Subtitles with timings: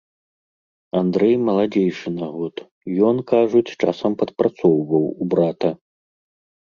[0.99, 2.55] Андрэй маладзейшы на год,
[3.09, 5.69] ён, кажуць, часам падпрацоўваў у брата.